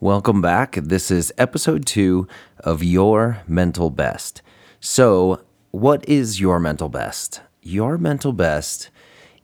Welcome 0.00 0.40
back. 0.40 0.76
This 0.76 1.10
is 1.10 1.32
episode 1.38 1.84
two 1.84 2.28
of 2.60 2.84
Your 2.84 3.42
Mental 3.48 3.90
Best. 3.90 4.42
So, 4.78 5.42
what 5.72 6.08
is 6.08 6.38
your 6.38 6.60
mental 6.60 6.88
best? 6.88 7.40
Your 7.62 7.98
mental 7.98 8.32
best 8.32 8.90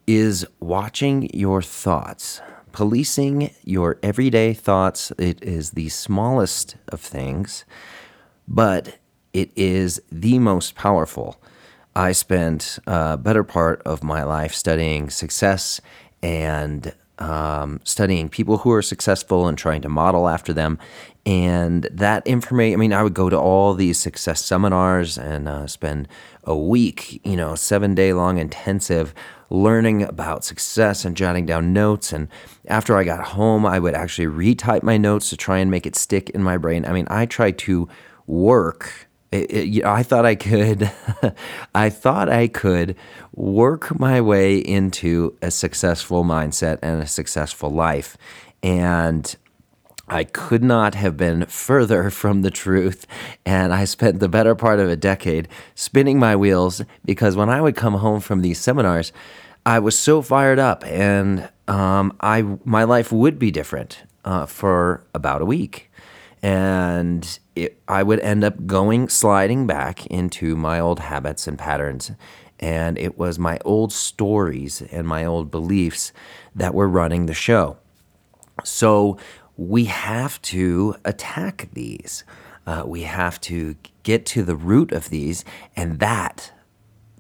is 0.07 0.47
watching 0.61 1.29
your 1.35 1.61
thoughts, 1.61 2.41
policing 2.71 3.51
your 3.65 3.99
everyday 4.01 4.55
thoughts. 4.55 5.11
It 5.19 5.43
is 5.43 5.73
the 5.73 5.89
smallest 5.89 6.77
of 6.87 7.01
things, 7.01 7.65
but 8.47 9.01
it 9.33 9.51
is 9.57 10.01
the 10.13 10.39
most 10.39 10.77
powerful. 10.77 11.43
I 11.97 12.13
spent 12.13 12.79
a 12.87 13.17
better 13.17 13.43
part 13.43 13.83
of 13.83 14.05
my 14.05 14.23
life 14.23 14.55
studying 14.55 15.11
success 15.11 15.81
and 16.23 16.95
um, 17.19 17.81
studying 17.85 18.29
people 18.29 18.59
who 18.59 18.73
are 18.73 18.83
successful 18.83 19.47
and 19.47 19.57
trying 19.57 19.83
to 19.83 19.89
model 19.89 20.29
after 20.29 20.53
them. 20.53 20.79
And 21.27 21.89
that 21.91 22.27
information, 22.27 22.75
I 22.75 22.81
mean, 22.81 22.93
I 22.93 23.03
would 23.03 23.15
go 23.15 23.31
to 23.31 23.39
all 23.39 23.73
these 23.75 23.99
success 23.99 24.45
seminars 24.45 25.17
and 25.17 25.49
uh, 25.49 25.67
spend 25.67 26.09
a 26.45 26.57
week, 26.57 27.21
you 27.25 27.37
know, 27.37 27.55
seven 27.55 27.95
day 27.95 28.13
long 28.13 28.39
intensive 28.39 29.15
learning 29.49 30.03
about 30.03 30.45
success 30.45 31.05
and 31.05 31.17
jotting 31.17 31.47
down 31.47 31.73
notes. 31.73 32.13
And 32.13 32.29
after 32.67 32.97
I 32.97 33.05
got 33.05 33.25
home, 33.25 33.65
I 33.65 33.79
would 33.79 33.95
actually 33.95 34.27
retype 34.27 34.83
my 34.83 34.97
notes 34.97 35.31
to 35.31 35.37
try 35.37 35.59
and 35.59 35.71
make 35.71 35.87
it 35.87 35.97
stick 35.97 36.31
in 36.31 36.43
my 36.43 36.59
brain. 36.59 36.85
I 36.85 36.93
mean, 36.93 37.07
I 37.09 37.27
tried 37.27 37.59
to 37.59 37.89
work 38.27 39.09
it, 39.35 39.77
it, 39.79 39.85
I 39.85 40.03
thought 40.03 40.25
I 40.25 40.37
could, 40.37 40.91
I 41.75 41.91
thought 41.91 42.29
I 42.29 42.47
could 42.47 42.95
work 43.35 43.99
my 43.99 44.21
way 44.21 44.59
into 44.59 45.37
a 45.43 45.51
successful 45.51 46.25
mindset 46.25 46.79
and 46.83 47.03
a 47.03 47.07
successful 47.07 47.71
life, 47.71 48.17
and 48.63 49.35
I 50.07 50.23
could 50.23 50.63
not 50.63 50.95
have 50.95 51.17
been 51.17 51.47
further 51.47 52.11
from 52.21 52.43
the 52.43 52.51
truth. 52.51 53.07
And 53.45 53.75
I 53.75 53.87
spent 53.87 54.21
the 54.21 54.29
better 54.29 54.55
part 54.55 54.79
of 54.79 54.89
a 54.89 54.97
decade 54.97 55.49
spinning 55.75 56.19
my 56.19 56.37
wheels 56.37 56.83
because 57.05 57.37
when 57.37 57.49
I 57.49 57.61
would 57.61 57.75
come 57.75 57.95
home 57.95 58.21
from 58.21 58.41
these 58.41 58.61
seminars, 58.61 59.13
I 59.67 59.81
was 59.81 59.99
so 59.99 60.23
fired 60.23 60.59
up, 60.59 60.85
and 60.87 61.49
um, 61.67 62.17
I 62.21 62.43
my 62.65 62.85
life 62.85 63.11
would 63.11 63.39
be 63.39 63.51
different 63.51 64.03
uh, 64.25 64.47
for 64.47 65.05
about 65.15 65.43
a 65.43 65.47
week 65.47 65.91
and 66.45 67.39
it, 67.57 67.81
I 67.89 68.03
would 68.03 68.21
end 68.21 68.45
up 68.45 68.67
going 68.67 69.09
sliding 69.09 69.67
back 69.67 70.05
into 70.09 70.57
my 70.57 70.79
old 70.79 71.01
habits 71.01 71.47
and 71.47 71.59
patterns. 71.59 72.11
And 72.61 72.99
it 72.99 73.17
was 73.17 73.39
my 73.39 73.59
old 73.65 73.95
stories 73.95 74.83
and 74.83 75.09
my 75.09 75.25
old 75.25 75.51
beliefs 75.51 76.13
that 76.55 76.75
were 76.75 76.87
running 76.87 77.25
the 77.25 77.33
show. 77.33 77.79
So 78.63 79.17
we 79.57 79.87
have 79.87 80.41
to 80.43 80.97
attack 81.07 81.71
these. 81.73 82.25
Uh, 82.67 82.83
we 82.85 83.05
have 83.05 83.41
to 83.43 83.77
get 84.03 84.27
to 84.27 84.43
the 84.43 84.55
root 84.55 84.93
of 84.93 85.09
these. 85.09 85.47
And 85.75 85.99
that, 86.01 86.53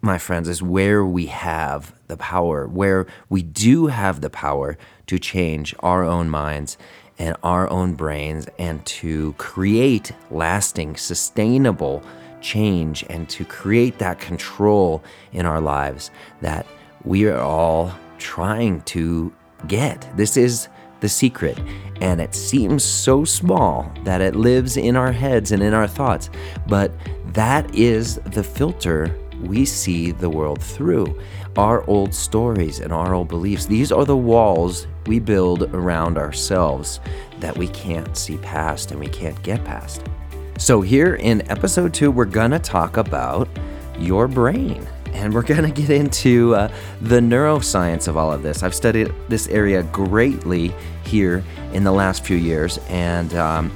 my 0.02 0.18
friends, 0.18 0.50
is 0.50 0.62
where 0.62 1.02
we 1.02 1.26
have 1.28 1.94
the 2.08 2.18
power, 2.18 2.68
where 2.68 3.06
we 3.30 3.42
do 3.42 3.86
have 3.86 4.20
the 4.20 4.28
power 4.28 4.76
to 5.06 5.18
change 5.18 5.74
our 5.78 6.04
own 6.04 6.28
minds 6.28 6.76
and 7.18 7.36
our 7.42 7.68
own 7.70 7.94
brains 7.94 8.46
and 8.58 8.84
to 8.86 9.32
create 9.34 10.12
lasting, 10.30 10.96
sustainable 10.96 12.02
change 12.40 13.04
and 13.08 13.28
to 13.30 13.44
create 13.44 13.98
that 13.98 14.18
control 14.18 15.02
in 15.32 15.46
our 15.46 15.60
lives 15.60 16.10
that 16.40 16.66
we 17.04 17.26
are 17.26 17.40
all 17.40 17.92
trying 18.18 18.80
to 18.82 19.32
get. 19.66 20.08
This 20.16 20.36
is 20.36 20.68
the 21.00 21.08
secret, 21.08 21.58
and 22.00 22.20
it 22.20 22.34
seems 22.34 22.82
so 22.82 23.24
small 23.24 23.92
that 24.04 24.20
it 24.20 24.34
lives 24.34 24.76
in 24.76 24.96
our 24.96 25.12
heads 25.12 25.52
and 25.52 25.62
in 25.62 25.74
our 25.74 25.86
thoughts, 25.86 26.30
but 26.66 26.92
that 27.32 27.74
is 27.74 28.16
the 28.24 28.42
filter 28.42 29.14
we 29.46 29.64
see 29.64 30.10
the 30.10 30.30
world 30.30 30.62
through. 30.62 31.20
Our 31.56 31.88
old 31.88 32.14
stories 32.14 32.80
and 32.80 32.92
our 32.92 33.14
old 33.14 33.28
beliefs, 33.28 33.66
these 33.66 33.92
are 33.92 34.04
the 34.04 34.16
walls 34.16 34.86
we 35.06 35.18
build 35.20 35.62
around 35.74 36.18
ourselves 36.18 37.00
that 37.40 37.56
we 37.56 37.68
can't 37.68 38.16
see 38.16 38.38
past 38.38 38.90
and 38.90 39.00
we 39.00 39.08
can't 39.08 39.40
get 39.42 39.64
past. 39.64 40.02
So, 40.58 40.80
here 40.80 41.16
in 41.16 41.48
episode 41.50 41.92
two, 41.92 42.10
we're 42.10 42.24
gonna 42.24 42.58
talk 42.58 42.96
about 42.96 43.48
your 43.98 44.28
brain. 44.28 44.86
And 45.12 45.32
we're 45.32 45.42
going 45.42 45.62
to 45.62 45.70
get 45.70 45.90
into 45.90 46.56
uh, 46.56 46.72
the 47.00 47.20
neuroscience 47.20 48.08
of 48.08 48.16
all 48.16 48.32
of 48.32 48.42
this. 48.42 48.64
I've 48.64 48.74
studied 48.74 49.12
this 49.28 49.46
area 49.46 49.84
greatly 49.84 50.74
here 51.04 51.44
in 51.72 51.84
the 51.84 51.92
last 51.92 52.24
few 52.24 52.36
years, 52.36 52.78
and 52.88 53.32
um, 53.34 53.72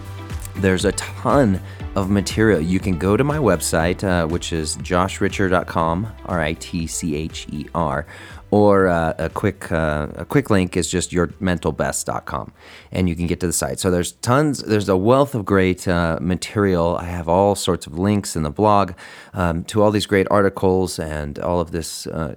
there's 0.56 0.84
a 0.84 0.92
ton 0.92 1.60
of 1.98 2.08
material. 2.08 2.60
You 2.60 2.78
can 2.78 2.96
go 2.96 3.16
to 3.16 3.24
my 3.24 3.38
website, 3.38 4.04
uh, 4.04 4.26
which 4.28 4.52
is 4.52 4.76
joshritcher.com, 4.76 6.06
R 6.26 6.40
I 6.40 6.52
T 6.52 6.86
C 6.86 7.16
H 7.16 7.46
E 7.50 7.66
R, 7.74 8.06
or 8.52 8.86
uh, 8.86 9.14
a 9.18 9.28
quick 9.28 9.70
uh, 9.72 10.06
a 10.14 10.24
quick 10.24 10.48
link 10.48 10.76
is 10.76 10.88
just 10.88 11.10
yourmentalbest.com 11.10 12.52
and 12.92 13.08
you 13.08 13.16
can 13.16 13.26
get 13.26 13.40
to 13.40 13.46
the 13.46 13.52
site 13.52 13.78
so 13.78 13.90
there's 13.90 14.12
tons 14.12 14.62
there's 14.62 14.88
a 14.88 14.96
wealth 14.96 15.34
of 15.34 15.44
great 15.44 15.86
uh, 15.86 16.18
material 16.20 16.96
i 16.96 17.04
have 17.04 17.28
all 17.28 17.54
sorts 17.54 17.86
of 17.86 17.98
links 17.98 18.36
in 18.36 18.44
the 18.44 18.50
blog 18.50 18.92
um, 19.34 19.64
to 19.64 19.82
all 19.82 19.90
these 19.90 20.06
great 20.06 20.26
articles 20.30 20.98
and 20.98 21.38
all 21.40 21.60
of 21.60 21.72
this 21.72 22.06
uh, 22.06 22.34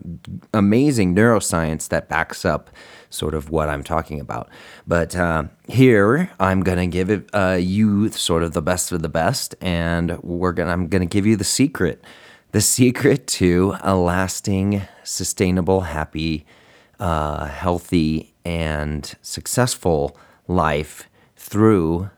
amazing 0.54 1.16
neuroscience 1.16 1.88
that 1.88 2.10
backs 2.10 2.44
up 2.44 2.70
sort 3.12 3.36
of 3.36 3.52
what 3.52 3.70
i'm 3.70 3.84
talking 3.84 4.20
about. 4.20 4.50
But 4.88 5.16
uh, 5.16 5.44
here 5.68 6.32
i'm 6.40 6.62
going 6.62 6.80
to 6.80 6.88
give 6.88 7.12
it, 7.12 7.30
uh, 7.34 7.58
you 7.60 8.10
sort 8.10 8.42
of 8.42 8.54
the 8.54 8.62
best 8.62 8.92
of 8.92 9.04
the 9.04 9.10
best 9.10 9.54
and 9.62 10.18
we're 10.24 10.54
gonna 10.54 10.72
i'm 10.72 10.88
going 10.88 11.08
to 11.08 11.14
give 11.14 11.28
you 11.28 11.36
the 11.36 11.44
secret. 11.44 12.04
The 12.52 12.62
secret 12.62 13.28
to 13.28 13.76
a 13.82 13.96
lasting, 13.96 14.82
sustainable, 15.04 15.82
happy, 15.82 16.46
uh, 17.00 17.46
healthy, 17.46 18.34
and 18.44 19.14
successful 19.22 20.18
life 20.48 21.08
through 21.38 22.10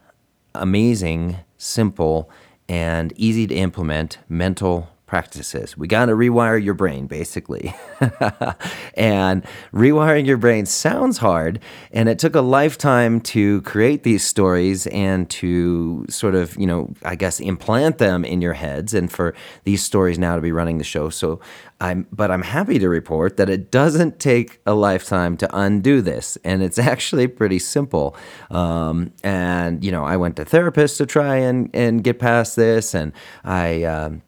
amazing, 0.55 1.37
simple, 1.57 2.29
and 2.67 3.13
easy 3.15 3.45
to 3.47 3.55
implement 3.55 4.17
mental 4.29 4.89
practices. 5.13 5.77
We 5.77 5.87
got 5.87 6.07
to 6.07 6.13
rewire 6.13 6.57
your 6.57 6.73
brain, 6.73 7.05
basically. 7.05 7.75
and 8.95 9.45
rewiring 9.71 10.25
your 10.25 10.37
brain 10.37 10.65
sounds 10.65 11.19
hard. 11.19 11.59
And 11.91 12.09
it 12.09 12.17
took 12.17 12.33
a 12.33 12.41
lifetime 12.41 13.21
to 13.21 13.61
create 13.61 14.01
these 14.01 14.23
stories 14.23 14.87
and 14.87 15.29
to 15.29 16.07
sort 16.09 16.33
of, 16.33 16.57
you 16.57 16.65
know, 16.65 16.95
I 17.05 17.13
guess 17.13 17.39
implant 17.39 17.99
them 17.99 18.25
in 18.25 18.41
your 18.41 18.53
heads 18.53 18.95
and 18.95 19.11
for 19.11 19.35
these 19.65 19.83
stories 19.83 20.17
now 20.17 20.35
to 20.35 20.41
be 20.41 20.51
running 20.51 20.79
the 20.79 20.83
show. 20.83 21.11
So 21.11 21.39
I'm, 21.79 22.07
but 22.11 22.31
I'm 22.31 22.41
happy 22.41 22.79
to 22.79 22.89
report 22.89 23.37
that 23.37 23.51
it 23.51 23.69
doesn't 23.69 24.19
take 24.19 24.61
a 24.65 24.73
lifetime 24.73 25.37
to 25.37 25.55
undo 25.55 26.01
this. 26.01 26.39
And 26.43 26.63
it's 26.63 26.79
actually 26.93 27.27
pretty 27.27 27.59
simple. 27.59 28.15
Um, 28.49 29.13
and, 29.23 29.83
you 29.85 29.91
know, 29.91 30.03
I 30.03 30.17
went 30.17 30.37
to 30.37 30.45
therapists 30.45 30.97
to 30.97 31.05
try 31.05 31.35
and, 31.35 31.69
and 31.71 32.03
get 32.03 32.17
past 32.17 32.55
this. 32.55 32.95
And 32.95 33.13
I, 33.43 33.83
um, 33.83 34.23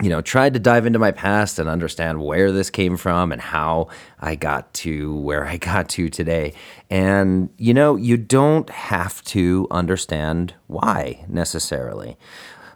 you 0.00 0.08
know, 0.08 0.20
tried 0.20 0.54
to 0.54 0.60
dive 0.60 0.86
into 0.86 0.98
my 0.98 1.10
past 1.10 1.58
and 1.58 1.68
understand 1.68 2.22
where 2.22 2.52
this 2.52 2.70
came 2.70 2.96
from 2.96 3.32
and 3.32 3.40
how 3.40 3.88
I 4.20 4.36
got 4.36 4.72
to 4.74 5.16
where 5.16 5.44
I 5.46 5.56
got 5.58 5.88
to 5.90 6.08
today. 6.08 6.54
And, 6.88 7.50
you 7.58 7.74
know, 7.74 7.96
you 7.96 8.16
don't 8.16 8.70
have 8.70 9.22
to 9.24 9.66
understand 9.70 10.54
why 10.66 11.24
necessarily. 11.28 12.16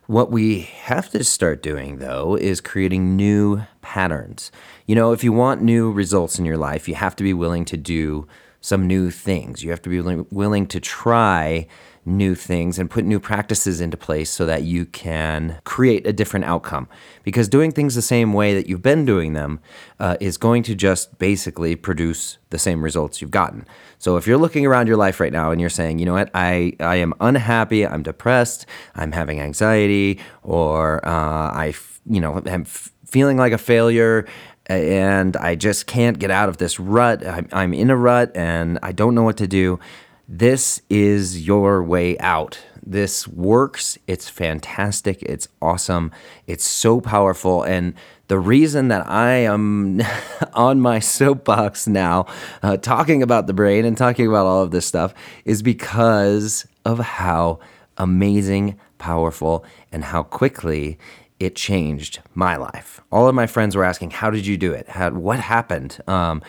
What 0.07 0.33
we 0.33 0.63
have 0.83 1.11
to 1.11 1.23
start 1.23 1.63
doing, 1.63 1.99
though, 1.99 2.37
is 2.37 2.61
creating 2.61 3.17
new 3.17 3.63
patterns. 3.83 4.51
You 4.87 4.97
know, 4.97 5.13
if 5.13 5.23
you 5.23 5.33
want 5.33 5.63
new 5.63 5.93
results 5.93 6.39
in 6.39 6.45
your 6.45 6.59
life, 6.59 6.89
you 6.89 6.97
have 6.97 7.15
to 7.17 7.23
be 7.23 7.33
willing 7.33 7.65
to 7.67 7.77
do 7.77 8.27
some 8.63 8.87
new 8.87 9.11
things. 9.11 9.63
You 9.63 9.69
have 9.71 9.83
to 9.83 9.91
be 9.91 10.01
willing 10.31 10.67
to 10.69 10.81
try 10.81 11.67
new 12.05 12.35
things 12.35 12.79
and 12.79 12.91
put 12.91 13.05
new 13.05 13.21
practices 13.21 13.81
into 13.81 13.97
place 13.97 14.31
so 14.31 14.45
that 14.47 14.63
you 14.63 14.85
can 14.87 15.61
create 15.65 16.07
a 16.07 16.13
different 16.13 16.45
outcome. 16.45 16.89
Because 17.23 17.49
doing 17.49 17.71
things 17.71 17.95
the 17.95 18.03
same 18.03 18.33
way 18.33 18.55
that 18.55 18.69
you've 18.69 18.83
been 18.83 19.05
doing 19.05 19.35
them 19.35 19.61
uh, 20.01 20.17
is 20.21 20.37
going 20.37 20.63
to 20.65 20.75
just 20.75 21.19
basically 21.19 21.77
produce 21.77 22.39
the 22.51 22.59
same 22.59 22.83
results 22.83 23.21
you've 23.21 23.31
gotten. 23.31 23.67
So 23.99 24.17
if 24.17 24.27
you're 24.27 24.39
looking 24.39 24.67
around 24.67 24.89
your 24.89 24.97
life 24.97 25.21
right 25.21 25.33
now 25.33 25.53
and 25.53 25.61
you're 25.61 25.71
saying, 25.71 25.99
you 25.99 26.07
know 26.07 26.15
what, 26.15 26.31
I, 26.35 26.75
I 26.81 26.97
am 26.97 27.15
unhappy, 27.21 27.87
I'm 27.87 28.03
depressed, 28.03 28.67
I'm 28.97 29.13
having 29.13 29.41
anxiety, 29.41 30.19
or 30.43 31.07
uh, 31.07 31.11
I, 31.11 31.75
you 32.07 32.21
know, 32.21 32.43
am 32.47 32.65
feeling 32.65 33.37
like 33.37 33.53
a 33.53 33.59
failure, 33.59 34.27
and 34.67 35.37
I 35.37 35.55
just 35.55 35.87
can't 35.87 36.19
get 36.19 36.31
out 36.31 36.49
of 36.49 36.59
this 36.59 36.79
rut. 36.81 37.27
I'm, 37.27 37.49
I'm 37.53 37.75
in 37.75 37.91
a 37.91 37.97
rut 37.97 38.33
and 38.35 38.79
I 38.83 38.93
don't 38.93 39.15
know 39.15 39.23
what 39.23 39.37
to 39.39 39.47
do. 39.47 39.81
This 40.29 40.81
is 40.89 41.47
your 41.47 41.83
way 41.83 42.19
out. 42.19 42.61
This 42.85 43.29
works. 43.29 43.99
It's 44.07 44.29
fantastic. 44.29 45.23
It's 45.23 45.49
awesome. 45.61 46.11
It's 46.47 46.65
so 46.67 47.01
powerful. 47.01 47.63
And 47.63 47.95
The 48.29 48.39
reason 48.39 48.89
that 48.89 49.07
I 49.09 49.33
am 49.45 50.01
on 50.55 50.81
my 50.81 51.01
soapbox 51.01 51.87
now, 51.87 52.27
uh, 52.63 52.79
talking 52.79 53.23
about 53.23 53.47
the 53.47 53.53
brain 53.53 53.85
and 53.85 53.97
talking 53.97 54.27
about 54.27 54.47
all 54.47 54.63
of 54.63 54.71
this 54.71 54.87
stuff, 54.87 55.13
is 55.45 55.63
because 55.63 56.67
of 56.85 56.99
how 56.99 57.59
amazing, 57.99 58.79
powerful, 58.99 59.65
and 59.93 60.05
how 60.05 60.23
quickly 60.23 60.99
it 61.45 61.57
changed 61.57 62.21
my 62.35 62.57
life. 62.57 63.01
All 63.11 63.29
of 63.29 63.35
my 63.35 63.47
friends 63.47 63.75
were 63.75 63.85
asking, 63.85 64.11
"How 64.11 64.31
did 64.31 64.47
you 64.47 64.57
do 64.57 64.73
it? 64.73 64.89
How, 64.89 65.11
what 65.11 65.41
happened?" 65.41 65.99
Um, 66.07 66.43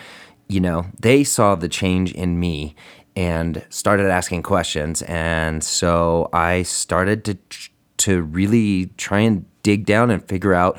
you 0.48 0.60
know, 0.60 0.86
they 1.00 1.24
saw 1.24 1.54
the 1.54 1.68
change 1.68 2.12
in 2.12 2.38
me 2.38 2.74
and 3.16 3.64
started 3.70 4.10
asking 4.10 4.42
questions, 4.42 5.02
and 5.02 5.62
so 5.62 6.28
I 6.32 6.62
started 6.62 7.24
to 7.24 7.38
to 7.96 8.22
really 8.22 8.86
try 8.96 9.20
and 9.20 9.44
dig 9.62 9.86
down 9.86 10.10
and 10.10 10.22
figure 10.28 10.54
out 10.54 10.78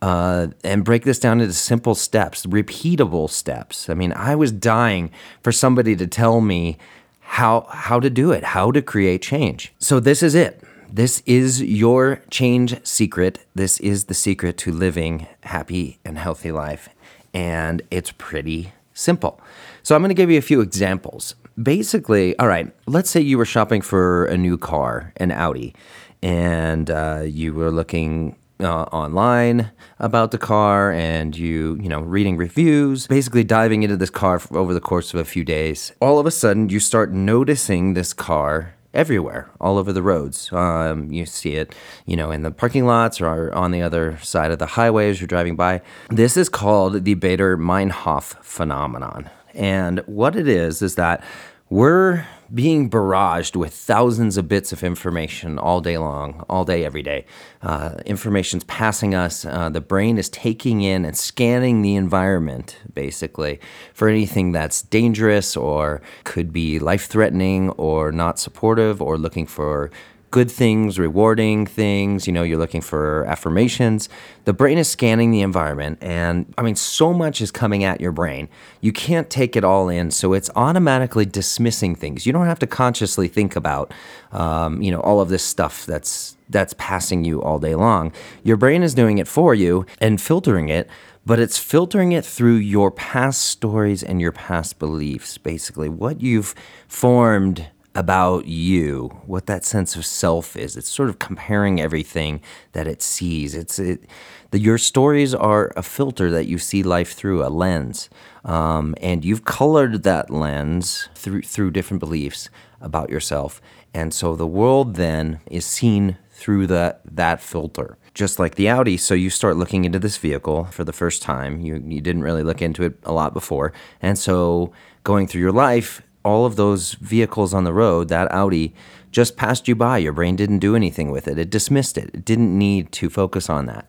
uh, 0.00 0.48
and 0.64 0.84
break 0.84 1.04
this 1.04 1.18
down 1.18 1.40
into 1.40 1.52
simple 1.52 1.94
steps, 1.94 2.44
repeatable 2.46 3.30
steps. 3.30 3.88
I 3.88 3.94
mean, 3.94 4.12
I 4.14 4.34
was 4.34 4.50
dying 4.50 5.10
for 5.42 5.52
somebody 5.52 5.94
to 5.96 6.06
tell 6.06 6.40
me 6.40 6.76
how 7.20 7.66
how 7.70 8.00
to 8.00 8.10
do 8.10 8.32
it, 8.32 8.42
how 8.44 8.72
to 8.72 8.82
create 8.82 9.22
change. 9.22 9.72
So 9.78 10.00
this 10.00 10.22
is 10.22 10.34
it. 10.34 10.62
This 10.94 11.22
is 11.24 11.62
your 11.62 12.20
change 12.30 12.76
secret. 12.86 13.38
This 13.54 13.80
is 13.80 14.04
the 14.04 14.14
secret 14.14 14.58
to 14.58 14.70
living 14.70 15.26
a 15.42 15.48
happy 15.48 15.98
and 16.04 16.18
healthy 16.18 16.52
life, 16.52 16.90
and 17.32 17.80
it's 17.90 18.12
pretty 18.12 18.74
simple. 18.92 19.40
So 19.82 19.94
I'm 19.94 20.02
going 20.02 20.10
to 20.10 20.14
give 20.14 20.30
you 20.30 20.36
a 20.36 20.42
few 20.42 20.60
examples. 20.60 21.34
Basically, 21.62 22.38
all 22.38 22.46
right, 22.46 22.70
let's 22.86 23.08
say 23.08 23.22
you 23.22 23.38
were 23.38 23.46
shopping 23.46 23.80
for 23.80 24.26
a 24.26 24.36
new 24.36 24.58
car, 24.58 25.14
an 25.16 25.32
Audi, 25.32 25.74
and 26.22 26.90
uh, 26.90 27.22
you 27.24 27.54
were 27.54 27.70
looking 27.70 28.36
uh, 28.60 28.82
online 28.92 29.70
about 29.98 30.30
the 30.30 30.36
car 30.36 30.92
and 30.92 31.34
you, 31.34 31.78
you 31.80 31.88
know, 31.88 32.02
reading 32.02 32.36
reviews, 32.36 33.06
basically 33.06 33.44
diving 33.44 33.82
into 33.82 33.96
this 33.96 34.10
car 34.10 34.42
over 34.50 34.74
the 34.74 34.80
course 34.80 35.14
of 35.14 35.20
a 35.20 35.24
few 35.24 35.42
days. 35.42 35.90
All 36.02 36.18
of 36.18 36.26
a 36.26 36.30
sudden, 36.30 36.68
you 36.68 36.80
start 36.80 37.12
noticing 37.12 37.94
this 37.94 38.12
car 38.12 38.74
everywhere, 38.94 39.50
all 39.60 39.78
over 39.78 39.92
the 39.92 40.02
roads. 40.02 40.52
Um, 40.52 41.10
you 41.10 41.26
see 41.26 41.54
it, 41.54 41.74
you 42.06 42.16
know, 42.16 42.30
in 42.30 42.42
the 42.42 42.50
parking 42.50 42.86
lots 42.86 43.20
or 43.20 43.52
on 43.54 43.70
the 43.70 43.82
other 43.82 44.18
side 44.18 44.50
of 44.50 44.58
the 44.58 44.66
highways 44.66 45.20
you're 45.20 45.28
driving 45.28 45.56
by. 45.56 45.80
This 46.10 46.36
is 46.36 46.48
called 46.48 47.04
the 47.04 47.14
Baader 47.14 47.56
Meinhof 47.58 48.42
phenomenon. 48.42 49.30
And 49.54 50.00
what 50.06 50.36
it 50.36 50.48
is, 50.48 50.82
is 50.82 50.94
that 50.96 51.22
we're 51.68 52.26
being 52.54 52.90
barraged 52.90 53.56
with 53.56 53.72
thousands 53.72 54.36
of 54.36 54.48
bits 54.48 54.72
of 54.72 54.82
information 54.82 55.58
all 55.58 55.80
day 55.80 55.96
long, 55.96 56.44
all 56.48 56.64
day, 56.64 56.84
every 56.84 57.02
day. 57.02 57.24
Uh, 57.62 57.94
information's 58.04 58.64
passing 58.64 59.14
us. 59.14 59.44
Uh, 59.44 59.68
the 59.70 59.80
brain 59.80 60.18
is 60.18 60.28
taking 60.28 60.82
in 60.82 61.04
and 61.04 61.16
scanning 61.16 61.82
the 61.82 61.94
environment, 61.94 62.78
basically, 62.92 63.58
for 63.94 64.08
anything 64.08 64.52
that's 64.52 64.82
dangerous 64.82 65.56
or 65.56 66.02
could 66.24 66.52
be 66.52 66.78
life 66.78 67.06
threatening 67.06 67.70
or 67.70 68.12
not 68.12 68.38
supportive 68.38 69.00
or 69.00 69.16
looking 69.16 69.46
for 69.46 69.90
good 70.32 70.50
things, 70.50 70.98
rewarding 70.98 71.64
things. 71.66 72.26
You 72.26 72.32
know, 72.32 72.42
you're 72.42 72.58
looking 72.58 72.80
for 72.80 73.24
affirmations. 73.26 74.08
The 74.44 74.52
brain 74.52 74.78
is 74.78 74.88
scanning 74.88 75.30
the 75.30 75.42
environment, 75.42 75.98
and 76.00 76.52
I 76.58 76.62
mean, 76.62 76.74
so 76.74 77.12
much 77.12 77.40
is 77.40 77.52
coming 77.52 77.84
at 77.84 78.00
your 78.00 78.10
brain. 78.10 78.48
You 78.80 78.92
can't 78.92 79.30
take 79.30 79.54
it 79.54 79.62
all 79.62 79.88
in, 79.88 80.10
so 80.10 80.32
it's 80.32 80.50
automatically 80.56 81.24
dismissing 81.24 81.94
things. 81.94 82.26
You 82.26 82.32
don't 82.32 82.46
have 82.46 82.58
to 82.58 82.66
consciously 82.66 83.28
think 83.28 83.54
about, 83.54 83.94
um, 84.32 84.82
you 84.82 84.90
know, 84.90 85.00
all 85.00 85.20
of 85.20 85.28
this 85.28 85.44
stuff 85.44 85.86
that's 85.86 86.36
that's 86.50 86.74
passing 86.76 87.24
you 87.24 87.40
all 87.40 87.60
day 87.60 87.76
long. 87.76 88.12
Your 88.42 88.56
brain 88.56 88.82
is 88.82 88.94
doing 88.94 89.18
it 89.18 89.28
for 89.28 89.54
you 89.54 89.86
and 90.00 90.20
filtering 90.20 90.68
it 90.68 90.90
but 91.24 91.38
it's 91.38 91.56
filtering 91.56 92.10
it 92.10 92.24
through 92.24 92.56
your 92.56 92.90
past 92.90 93.44
stories 93.44 94.02
and 94.02 94.20
your 94.20 94.32
past 94.32 94.80
beliefs, 94.80 95.38
basically, 95.38 95.88
what 95.88 96.20
you've 96.20 96.52
formed 96.88 97.68
about 97.94 98.46
you, 98.46 99.08
what 99.26 99.46
that 99.46 99.64
sense 99.64 99.96
of 99.96 100.06
self 100.06 100.56
is. 100.56 100.76
It's 100.76 100.88
sort 100.88 101.08
of 101.08 101.18
comparing 101.18 101.80
everything 101.80 102.40
that 102.72 102.86
it 102.86 103.02
sees. 103.02 103.54
It's 103.54 103.78
it, 103.78 104.04
the, 104.50 104.58
your 104.58 104.78
stories 104.78 105.34
are 105.34 105.72
a 105.76 105.82
filter 105.82 106.30
that 106.30 106.46
you 106.46 106.58
see 106.58 106.82
life 106.82 107.12
through, 107.12 107.44
a 107.44 107.48
lens, 107.48 108.08
um, 108.44 108.94
and 109.00 109.24
you've 109.24 109.44
colored 109.44 110.02
that 110.04 110.30
lens 110.30 111.08
through 111.14 111.42
through 111.42 111.70
different 111.70 112.00
beliefs 112.00 112.48
about 112.80 113.10
yourself, 113.10 113.60
and 113.92 114.12
so 114.14 114.34
the 114.34 114.46
world 114.46 114.96
then 114.96 115.40
is 115.50 115.66
seen 115.66 116.16
through 116.30 116.66
that 116.68 117.00
that 117.04 117.40
filter. 117.40 117.98
Just 118.14 118.38
like 118.38 118.56
the 118.56 118.68
Audi, 118.68 118.98
so 118.98 119.14
you 119.14 119.30
start 119.30 119.56
looking 119.56 119.86
into 119.86 119.98
this 119.98 120.18
vehicle 120.18 120.64
for 120.66 120.84
the 120.84 120.92
first 120.92 121.22
time. 121.22 121.60
You 121.60 121.82
you 121.86 122.00
didn't 122.00 122.22
really 122.22 122.42
look 122.42 122.62
into 122.62 122.82
it 122.84 122.98
a 123.04 123.12
lot 123.12 123.34
before, 123.34 123.72
and 124.00 124.18
so 124.18 124.72
going 125.04 125.26
through 125.26 125.40
your 125.40 125.52
life 125.52 126.02
all 126.24 126.46
of 126.46 126.56
those 126.56 126.94
vehicles 126.94 127.52
on 127.54 127.64
the 127.64 127.72
road, 127.72 128.08
that 128.08 128.32
Audi, 128.32 128.74
just 129.10 129.36
passed 129.36 129.68
you 129.68 129.74
by. 129.74 129.98
Your 129.98 130.12
brain 130.12 130.36
didn't 130.36 130.60
do 130.60 130.74
anything 130.74 131.10
with 131.10 131.28
it. 131.28 131.38
It 131.38 131.50
dismissed 131.50 131.98
it. 131.98 132.10
It 132.14 132.24
didn't 132.24 132.56
need 132.56 132.92
to 132.92 133.10
focus 133.10 133.50
on 133.50 133.66
that. 133.66 133.86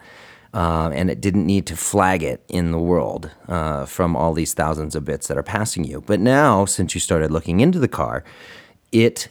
Uh, 0.54 0.92
and 0.94 1.10
it 1.10 1.20
didn't 1.20 1.48
need 1.48 1.66
to 1.66 1.76
flag 1.76 2.22
it 2.22 2.44
in 2.48 2.72
the 2.72 2.78
world 2.80 3.32
uh, 3.48 3.86
from 3.86 4.16
all 4.16 4.34
these 4.34 4.54
thousands 4.54 4.96
of 4.96 5.04
bits 5.04 5.28
that 5.28 5.38
are 5.38 5.44
passing 5.44 5.84
you. 5.84 6.02
But 6.02 6.20
now, 6.20 6.66
since 6.66 6.94
you 6.94 7.02
started 7.02 7.32
looking 7.32 7.60
into 7.60 7.80
the 7.80 7.88
car, 7.88 8.24
it 8.92 9.30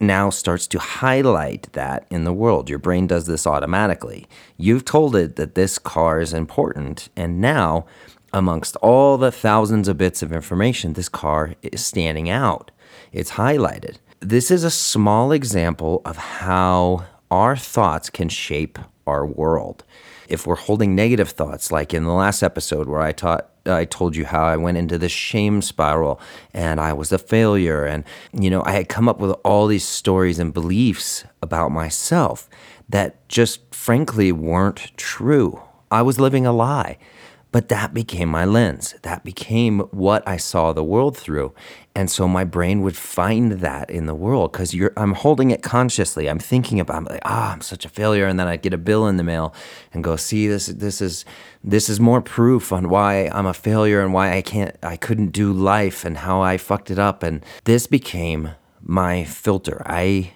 now 0.00 0.30
starts 0.30 0.66
to 0.68 0.78
highlight 0.78 1.72
that 1.74 2.06
in 2.10 2.24
the 2.24 2.32
world. 2.32 2.70
Your 2.70 2.78
brain 2.78 3.06
does 3.06 3.26
this 3.26 3.46
automatically. 3.46 4.26
You've 4.56 4.84
told 4.84 5.14
it 5.14 5.36
that 5.36 5.54
this 5.54 5.78
car 5.78 6.20
is 6.20 6.32
important, 6.32 7.10
and 7.16 7.40
now 7.40 7.86
amongst 8.32 8.76
all 8.76 9.18
the 9.18 9.32
thousands 9.32 9.88
of 9.88 9.98
bits 9.98 10.22
of 10.22 10.32
information, 10.32 10.92
this 10.92 11.08
car 11.08 11.54
is 11.62 11.84
standing 11.84 12.30
out. 12.30 12.70
It's 13.12 13.32
highlighted. 13.32 13.96
This 14.20 14.50
is 14.50 14.64
a 14.64 14.70
small 14.70 15.32
example 15.32 16.02
of 16.04 16.16
how 16.16 17.04
our 17.30 17.56
thoughts 17.56 18.10
can 18.10 18.28
shape 18.28 18.78
our 19.06 19.26
world. 19.26 19.84
If 20.28 20.46
we're 20.46 20.56
holding 20.56 20.94
negative 20.94 21.30
thoughts, 21.30 21.72
like 21.72 21.92
in 21.92 22.04
the 22.04 22.12
last 22.12 22.42
episode 22.42 22.88
where 22.88 23.00
I 23.00 23.12
taught 23.12 23.48
I 23.64 23.84
told 23.84 24.16
you 24.16 24.24
how 24.24 24.42
I 24.44 24.56
went 24.56 24.76
into 24.76 24.98
this 24.98 25.12
shame 25.12 25.62
spiral 25.62 26.20
and 26.52 26.80
I 26.80 26.92
was 26.92 27.12
a 27.12 27.18
failure 27.18 27.84
and 27.84 28.02
you 28.32 28.50
know 28.50 28.62
I 28.64 28.72
had 28.72 28.88
come 28.88 29.08
up 29.08 29.20
with 29.20 29.32
all 29.44 29.66
these 29.66 29.84
stories 29.84 30.40
and 30.40 30.52
beliefs 30.52 31.24
about 31.40 31.70
myself 31.70 32.48
that 32.88 33.28
just 33.28 33.74
frankly 33.74 34.32
weren't 34.32 34.96
true. 34.96 35.60
I 35.90 36.02
was 36.02 36.18
living 36.18 36.46
a 36.46 36.52
lie. 36.52 36.98
But 37.52 37.68
that 37.68 37.92
became 37.92 38.30
my 38.30 38.46
lens. 38.46 38.94
That 39.02 39.24
became 39.24 39.80
what 39.90 40.26
I 40.26 40.38
saw 40.38 40.72
the 40.72 40.82
world 40.82 41.16
through. 41.16 41.52
And 41.94 42.10
so 42.10 42.26
my 42.26 42.44
brain 42.44 42.80
would 42.80 42.96
find 42.96 43.52
that 43.60 43.90
in 43.90 44.06
the 44.06 44.14
world 44.14 44.52
because 44.52 44.74
I'm 44.96 45.12
holding 45.12 45.50
it 45.50 45.62
consciously. 45.62 46.30
I'm 46.30 46.38
thinking 46.38 46.80
about 46.80 46.96
I'm 46.96 47.04
like, 47.04 47.20
ah, 47.26 47.52
I'm 47.52 47.60
such 47.60 47.84
a 47.84 47.90
failure. 47.90 48.26
And 48.26 48.40
then 48.40 48.48
I'd 48.48 48.62
get 48.62 48.72
a 48.72 48.78
bill 48.78 49.06
in 49.06 49.18
the 49.18 49.22
mail 49.22 49.54
and 49.92 50.02
go, 50.02 50.16
see, 50.16 50.48
this 50.48 50.66
this 50.66 51.02
is 51.02 51.26
this 51.62 51.90
is 51.90 52.00
more 52.00 52.22
proof 52.22 52.72
on 52.72 52.88
why 52.88 53.28
I'm 53.30 53.46
a 53.46 53.54
failure 53.54 54.00
and 54.00 54.14
why 54.14 54.34
I 54.34 54.40
can't 54.40 54.74
I 54.82 54.96
couldn't 54.96 55.32
do 55.32 55.52
life 55.52 56.06
and 56.06 56.16
how 56.16 56.40
I 56.40 56.56
fucked 56.56 56.90
it 56.90 56.98
up. 56.98 57.22
And 57.22 57.44
this 57.64 57.86
became 57.86 58.52
my 58.80 59.24
filter. 59.24 59.82
I 59.84 60.32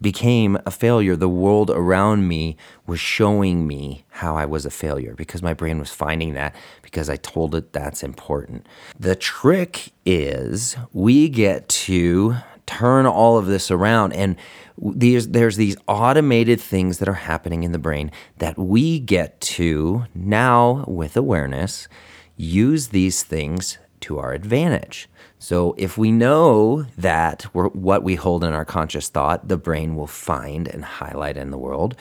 became 0.00 0.58
a 0.64 0.70
failure, 0.70 1.16
the 1.16 1.28
world 1.28 1.70
around 1.70 2.26
me 2.26 2.56
was 2.86 3.00
showing 3.00 3.66
me 3.66 4.04
how 4.08 4.36
I 4.36 4.46
was 4.46 4.64
a 4.64 4.70
failure 4.70 5.14
because 5.14 5.42
my 5.42 5.54
brain 5.54 5.78
was 5.78 5.90
finding 5.90 6.34
that 6.34 6.54
because 6.82 7.10
I 7.10 7.16
told 7.16 7.54
it 7.54 7.72
that's 7.72 8.02
important. 8.02 8.66
The 8.98 9.16
trick 9.16 9.92
is 10.06 10.76
we 10.92 11.28
get 11.28 11.68
to 11.68 12.36
turn 12.66 13.04
all 13.04 13.36
of 13.36 13.46
this 13.46 13.70
around 13.70 14.12
and 14.12 14.36
there's 14.78 15.28
there's 15.28 15.56
these 15.56 15.76
automated 15.88 16.60
things 16.60 16.98
that 16.98 17.08
are 17.08 17.14
happening 17.14 17.64
in 17.64 17.72
the 17.72 17.78
brain 17.78 18.10
that 18.38 18.56
we 18.56 19.00
get 19.00 19.40
to 19.40 20.04
now 20.14 20.84
with 20.86 21.16
awareness 21.16 21.88
use 22.36 22.88
these 22.88 23.22
things 23.22 23.78
to 24.00 24.18
our 24.18 24.32
advantage. 24.32 25.08
So, 25.42 25.74
if 25.78 25.96
we 25.96 26.12
know 26.12 26.82
that 26.98 27.44
what 27.54 28.02
we 28.02 28.14
hold 28.14 28.44
in 28.44 28.52
our 28.52 28.66
conscious 28.66 29.08
thought, 29.08 29.48
the 29.48 29.56
brain 29.56 29.96
will 29.96 30.06
find 30.06 30.68
and 30.68 30.84
highlight 30.84 31.38
in 31.38 31.50
the 31.50 31.56
world, 31.56 31.96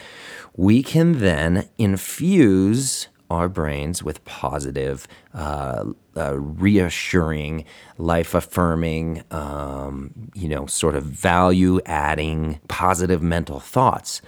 we 0.57 0.83
can 0.83 1.19
then 1.19 1.69
infuse 1.77 3.07
our 3.29 3.47
brains 3.47 4.03
with 4.03 4.25
positive, 4.25 5.07
uh, 5.33 5.85
uh, 6.17 6.37
reassuring, 6.37 7.63
life 7.97 8.35
affirming, 8.35 9.23
um, 9.31 10.11
you 10.33 10.49
know, 10.49 10.65
sort 10.65 10.95
of 10.95 11.03
value 11.05 11.79
adding, 11.85 12.59
positive 12.67 13.21
mental 13.21 13.61
thoughts. 13.61 14.21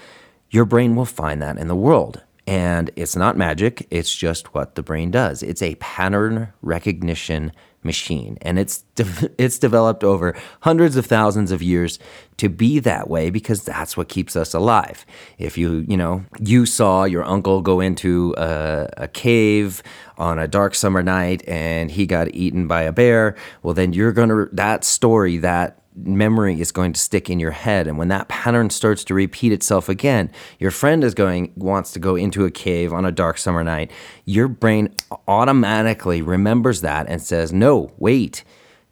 Your 0.52 0.64
brain 0.64 0.96
will 0.96 1.04
find 1.04 1.42
that 1.42 1.58
in 1.58 1.68
the 1.68 1.76
world. 1.76 2.22
And 2.48 2.90
it's 2.96 3.18
not 3.18 3.36
magic, 3.36 3.88
it's 3.92 4.16
just 4.16 4.54
what 4.54 4.76
the 4.76 4.84
brain 4.84 5.12
does. 5.12 5.44
It's 5.44 5.62
a 5.62 5.76
pattern 5.76 6.54
recognition 6.62 7.52
machine. 7.84 8.38
And 8.42 8.60
it's 8.60 8.84
de- 8.96 9.32
it's 9.38 9.58
developed 9.60 10.04
over 10.04 10.36
hundreds 10.62 10.96
of 10.96 11.06
thousands 11.06 11.52
of 11.52 11.62
years 11.62 12.00
to 12.38 12.50
be 12.50 12.80
that 12.80 13.10
way 13.10 13.30
because 13.30 13.64
that's 13.64 13.96
what 13.96 14.10
keeps 14.10 14.36
us 14.36 14.54
alive. 14.54 15.06
If 15.38 15.58
you 15.58 15.86
you 15.88 15.98
know 15.98 16.26
you 16.40 16.66
saw 16.66 17.04
your 17.04 17.24
uncle 17.24 17.62
go 17.62 17.80
into 17.80 18.34
a, 18.38 18.90
a 18.98 19.08
cave 19.08 19.84
on 20.18 20.40
a 20.40 20.48
dark 20.48 20.76
summer 20.76 21.02
night 21.02 21.44
and 21.48 21.92
he 21.92 22.06
got 22.06 22.34
eaten 22.34 22.68
by 22.68 22.84
a 22.84 22.92
bear 22.92 23.36
well 23.64 23.74
then 23.74 23.92
you're 23.92 24.12
going 24.12 24.30
to 24.30 24.48
that 24.52 24.84
story 24.84 25.38
that 25.38 25.81
memory 25.96 26.60
is 26.62 26.72
going 26.72 26.94
to 26.94 27.00
stick 27.00 27.30
in 27.30 27.40
your 27.40 27.52
head. 27.52 27.88
And 27.88 27.98
when 27.98 28.08
that 28.10 28.28
pattern 28.28 28.70
starts 28.70 29.04
to 29.06 29.14
repeat 29.14 29.52
itself 29.52 29.90
again 29.90 30.32
your 30.60 30.72
friend 30.72 31.04
is 31.04 31.14
going 31.14 31.52
wants 31.56 31.92
to 31.94 32.00
go 32.00 32.16
into 32.16 32.46
a 32.46 32.52
cave 32.52 32.94
on 32.94 33.06
a 33.06 33.12
dark 33.12 33.38
summer 33.38 33.64
night. 33.64 33.92
Your 34.26 34.48
brain 34.48 34.94
automatically 35.28 36.22
remembers 36.22 36.82
that 36.82 37.08
and 37.08 37.22
says 37.22 37.52
no 37.52 37.92
wait 37.98 38.44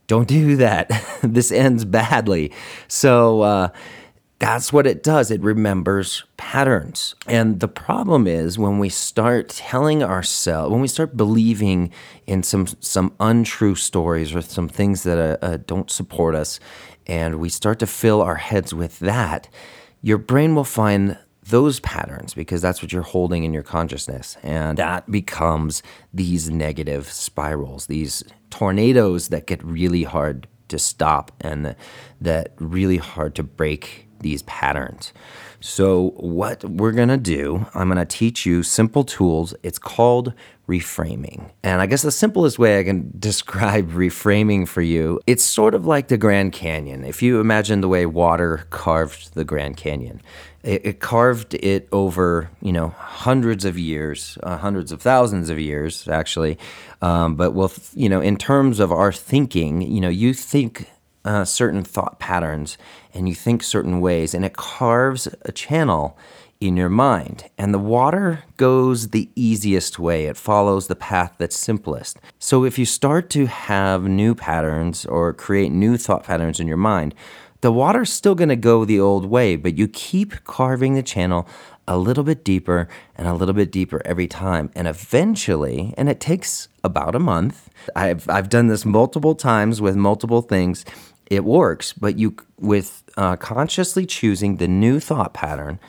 don't 0.09 0.27
do 0.27 0.57
that. 0.57 0.89
This 1.21 1.51
ends 1.51 1.85
badly. 1.85 2.51
So 2.87 3.41
uh, 3.41 3.69
that's 4.39 4.71
what 4.71 4.87
it 4.87 5.03
does. 5.03 5.31
It 5.31 5.41
remembers 5.41 6.23
patterns. 6.37 7.13
And 7.27 7.59
the 7.59 7.67
problem 7.67 8.25
is 8.25 8.57
when 8.57 8.79
we 8.79 8.87
start 8.87 9.49
telling 9.49 10.01
ourselves, 10.01 10.71
when 10.71 10.81
we 10.81 10.87
start 10.87 11.17
believing 11.17 11.91
in 12.25 12.41
some 12.43 12.67
some 12.79 13.13
untrue 13.19 13.75
stories 13.75 14.33
or 14.33 14.41
some 14.41 14.69
things 14.69 15.03
that 15.03 15.17
uh, 15.17 15.45
uh, 15.45 15.57
don't 15.67 15.91
support 15.91 16.35
us, 16.35 16.59
and 17.05 17.39
we 17.39 17.49
start 17.49 17.79
to 17.79 17.87
fill 17.87 18.21
our 18.21 18.35
heads 18.35 18.73
with 18.73 18.99
that, 18.99 19.49
your 20.01 20.17
brain 20.17 20.55
will 20.55 20.63
find 20.63 21.17
those 21.43 21.79
patterns 21.81 22.33
because 22.33 22.61
that's 22.61 22.81
what 22.81 22.93
you're 22.93 23.01
holding 23.01 23.43
in 23.43 23.53
your 23.53 23.63
consciousness. 23.63 24.37
And 24.41 24.77
that 24.77 25.11
becomes 25.11 25.83
these 26.13 26.49
negative 26.49 27.11
spirals, 27.11 27.87
these 27.87 28.23
tornadoes 28.51 29.29
that 29.29 29.47
get 29.47 29.63
really 29.63 30.03
hard 30.03 30.47
to 30.69 30.79
stop 30.79 31.31
and 31.41 31.75
that 32.21 32.53
really 32.59 32.97
hard 32.97 33.35
to 33.35 33.43
break 33.43 34.08
these 34.19 34.43
patterns. 34.43 35.13
So, 35.61 36.11
what 36.15 36.63
we're 36.63 36.93
gonna 36.93 37.17
do, 37.17 37.65
I'm 37.73 37.89
gonna 37.89 38.05
teach 38.05 38.45
you 38.45 38.63
simple 38.63 39.03
tools. 39.03 39.53
It's 39.61 39.79
called 39.79 40.33
reframing. 40.69 41.49
And 41.63 41.81
I 41.81 41.87
guess 41.87 42.03
the 42.03 42.11
simplest 42.11 42.59
way 42.59 42.79
I 42.79 42.83
can 42.83 43.11
describe 43.19 43.91
reframing 43.91 44.67
for 44.67 44.81
you, 44.81 45.19
it's 45.27 45.43
sort 45.43 45.73
of 45.73 45.85
like 45.85 46.07
the 46.07 46.17
Grand 46.17 46.53
Canyon. 46.53 47.03
If 47.03 47.21
you 47.21 47.41
imagine 47.41 47.81
the 47.81 47.87
way 47.87 48.05
water 48.05 48.67
carved 48.69 49.33
the 49.33 49.43
Grand 49.43 49.75
Canyon, 49.75 50.21
it, 50.63 50.85
it 50.85 50.99
carved 50.99 51.55
it 51.55 51.89
over, 51.91 52.49
you 52.61 52.71
know, 52.71 52.89
hundreds 52.89 53.65
of 53.65 53.77
years, 53.77 54.37
uh, 54.43 54.57
hundreds 54.57 54.91
of 54.91 55.01
thousands 55.01 55.49
of 55.49 55.59
years, 55.59 56.07
actually. 56.07 56.57
Um, 57.01 57.35
but 57.35 57.51
well, 57.51 57.71
you 57.95 58.07
know, 58.07 58.21
in 58.21 58.37
terms 58.37 58.79
of 58.79 58.91
our 58.91 59.11
thinking, 59.11 59.81
you 59.81 59.99
know, 59.99 60.09
you 60.09 60.33
think 60.33 60.89
uh, 61.25 61.45
certain 61.45 61.83
thought 61.83 62.19
patterns 62.19 62.77
and 63.13 63.27
you 63.27 63.35
think 63.35 63.63
certain 63.63 63.99
ways, 63.99 64.33
and 64.33 64.45
it 64.45 64.55
carves 64.55 65.27
a 65.43 65.51
channel 65.51 66.17
in 66.59 66.75
your 66.75 66.89
mind. 66.89 67.49
And 67.57 67.73
the 67.73 67.79
water 67.79 68.43
goes 68.57 69.09
the 69.09 69.29
easiest 69.35 69.97
way, 69.97 70.25
it 70.25 70.37
follows 70.37 70.87
the 70.87 70.95
path 70.95 71.35
that's 71.37 71.57
simplest. 71.57 72.19
So 72.37 72.65
if 72.65 72.77
you 72.77 72.85
start 72.85 73.29
to 73.31 73.47
have 73.47 74.03
new 74.03 74.35
patterns 74.35 75.05
or 75.05 75.33
create 75.33 75.71
new 75.71 75.97
thought 75.97 76.23
patterns 76.23 76.59
in 76.59 76.67
your 76.67 76.77
mind, 76.77 77.15
the 77.61 77.71
water's 77.71 78.11
still 78.11 78.35
going 78.35 78.49
to 78.49 78.55
go 78.55 78.85
the 78.85 78.99
old 78.99 79.25
way, 79.25 79.55
but 79.55 79.77
you 79.77 79.87
keep 79.87 80.43
carving 80.45 80.93
the 80.93 81.03
channel 81.03 81.47
a 81.89 81.97
little 81.97 82.23
bit 82.23 82.45
deeper 82.45 82.87
and 83.15 83.27
a 83.27 83.33
little 83.33 83.53
bit 83.53 83.71
deeper 83.71 84.01
every 84.05 84.27
time. 84.27 84.71
And 84.75 84.87
eventually, 84.87 85.93
and 85.97 86.07
it 86.07 86.21
takes 86.21 86.69
about 86.83 87.15
a 87.15 87.19
month, 87.19 87.69
I've, 87.95 88.29
I've 88.29 88.47
done 88.47 88.67
this 88.67 88.85
multiple 88.85 89.35
times 89.35 89.81
with 89.81 89.97
multiple 89.97 90.41
things 90.41 90.85
it 91.29 91.43
works, 91.43 91.93
but 91.93 92.17
you 92.17 92.35
with 92.57 93.03
uh, 93.17 93.35
consciously 93.35 94.05
choosing 94.05 94.57
the 94.57 94.67
new 94.67 94.99
thought 94.99 95.33
pattern, 95.33 95.79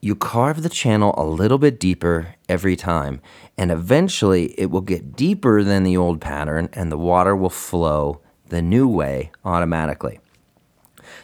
you 0.00 0.16
carve 0.16 0.62
the 0.62 0.68
channel 0.68 1.14
a 1.16 1.24
little 1.24 1.58
bit 1.58 1.78
deeper 1.78 2.34
every 2.48 2.74
time, 2.74 3.20
and 3.56 3.70
eventually 3.70 4.58
it 4.58 4.70
will 4.70 4.80
get 4.80 5.14
deeper 5.14 5.62
than 5.62 5.84
the 5.84 5.96
old 5.96 6.20
pattern, 6.20 6.68
and 6.72 6.90
the 6.90 6.98
water 6.98 7.36
will 7.36 7.50
flow 7.50 8.20
the 8.48 8.62
new 8.62 8.88
way 8.88 9.30
automatically. 9.44 10.18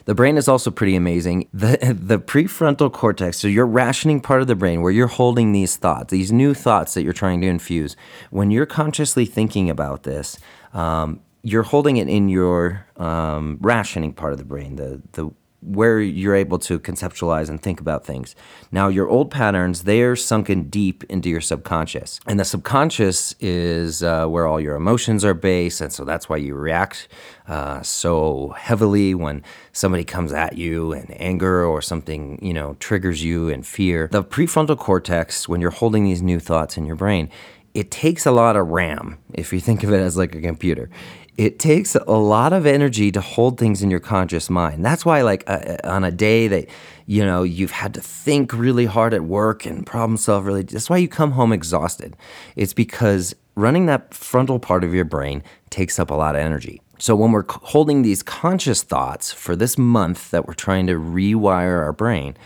The 0.06 0.14
brain 0.14 0.38
is 0.38 0.48
also 0.48 0.70
pretty 0.70 0.96
amazing. 0.96 1.48
The, 1.52 1.76
the 2.00 2.18
prefrontal 2.18 2.92
cortex, 2.92 3.38
so 3.38 3.48
your 3.48 3.66
rationing 3.66 4.20
part 4.20 4.40
of 4.40 4.46
the 4.46 4.54
brain 4.54 4.80
where 4.80 4.92
you're 4.92 5.08
holding 5.08 5.52
these 5.52 5.76
thoughts, 5.76 6.10
these 6.10 6.32
new 6.32 6.54
thoughts 6.54 6.94
that 6.94 7.02
you're 7.02 7.12
trying 7.12 7.40
to 7.42 7.46
infuse, 7.46 7.96
when 8.30 8.50
you're 8.50 8.66
consciously 8.66 9.26
thinking 9.26 9.68
about 9.68 10.04
this, 10.04 10.38
um, 10.72 11.20
you're 11.42 11.64
holding 11.64 11.96
it 11.96 12.08
in 12.08 12.28
your 12.28 12.86
um, 12.96 13.58
rationing 13.60 14.12
part 14.12 14.32
of 14.32 14.38
the 14.38 14.44
brain, 14.44 14.76
the 14.76 15.02
the 15.12 15.30
where 15.66 16.00
you're 16.00 16.35
able 16.35 16.58
to 16.61 16.78
conceptualize 16.78 17.49
and 17.49 17.61
think 17.61 17.80
about 17.80 18.04
things. 18.04 18.37
Now, 18.70 18.88
your 18.88 19.08
old 19.08 19.30
patterns, 19.30 19.82
they 19.82 20.02
are 20.02 20.14
sunken 20.14 20.64
deep 20.70 21.02
into 21.04 21.28
your 21.28 21.40
subconscious. 21.40 22.20
And 22.26 22.38
the 22.38 22.44
subconscious 22.44 23.35
is 23.40 24.02
uh, 24.02 24.26
where 24.26 24.46
all 24.46 24.61
your 24.61 24.76
emotions 24.76 25.25
are 25.25 25.35
based. 25.35 25.80
And 25.80 25.92
so 25.92 26.04
that's 26.04 26.28
why 26.28 26.37
you 26.37 26.54
react 26.54 27.08
uh, 27.49 27.82
so 27.82 28.54
heavily 28.56 29.14
when 29.14 29.42
somebody 29.73 30.04
comes 30.04 30.32
at 30.32 30.56
you 30.56 30.92
in 30.92 31.11
anger 31.12 31.64
or 31.64 31.82
something, 31.82 32.38
you 32.40 32.54
know, 32.54 32.76
triggers 32.78 33.23
you 33.25 33.49
in 33.49 33.62
fear. 33.62 34.08
The 34.11 34.23
prefrontal 34.23 34.78
cortex, 34.78 35.49
when 35.49 35.61
you're 35.61 35.70
holding 35.70 36.04
these 36.04 36.23
new 36.23 36.38
thoughts 36.38 36.76
in 36.76 36.87
your 36.87 36.96
brain, 36.96 37.28
it 37.75 37.90
takes 37.90 38.25
a 38.25 38.30
lot 38.30 38.56
of 38.56 38.68
RAM 38.68 39.18
if 39.35 39.52
you 39.52 39.61
think 39.61 39.82
of 39.82 39.92
it 39.92 39.99
as 39.99 40.16
like 40.16 40.35
a 40.35 40.40
computer 40.40 40.88
it 41.37 41.59
takes 41.59 41.95
a 41.95 42.12
lot 42.12 42.52
of 42.52 42.64
energy 42.64 43.12
to 43.12 43.21
hold 43.21 43.59
things 43.59 43.83
in 43.83 43.90
your 43.90 44.00
conscious 44.00 44.49
mind. 44.49 44.85
That's 44.85 45.05
why, 45.05 45.23
like, 45.23 45.45
uh, 45.47 45.52
uh, 45.52 45.76
on 45.85 46.05
a 46.05 46.11
day 46.11 46.49
that, 46.49 46.66
you 47.07 47.25
know, 47.25 47.43
you've 47.43 47.73
had 47.73 47.95
to 47.95 48.00
think 48.00 48.52
really 48.52 48.87
hard 48.87 49.12
at 49.12 49.23
work 49.23 49.66
and 49.66 49.85
problem 49.85 50.16
solve 50.16 50.47
really, 50.47 50.62
that's 50.62 50.88
why 50.88 50.97
you 50.97 51.09
come 51.09 51.33
home 51.33 51.52
exhausted. 51.52 52.16
It's 52.57 52.73
because 52.73 53.35
running 53.55 53.87
that 53.87 54.14
frontal 54.14 54.59
part 54.59 54.83
of 54.83 54.95
your 54.95 55.05
brain 55.05 55.43
takes 55.69 55.99
up 55.99 56.11
a 56.11 56.14
lot 56.14 56.37
of 56.37 56.40
energy. 56.40 56.81
So 56.99 57.14
when 57.14 57.33
we're 57.33 57.45
holding 57.49 58.00
these 58.00 58.23
conscious 58.23 58.83
thoughts 58.83 59.31
for 59.31 59.55
this 59.55 59.76
month 59.76 60.31
that 60.31 60.47
we're 60.47 60.55
trying 60.55 60.87
to 60.87 60.95
rewire 60.95 61.83
our 61.83 61.93
brain, 61.93 62.37